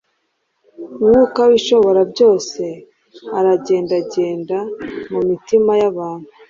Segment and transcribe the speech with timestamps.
[1.03, 2.63] Mwuka w’Ishoborabyose
[3.37, 4.57] aragendagenda
[5.11, 6.29] mu mitima y’abantu,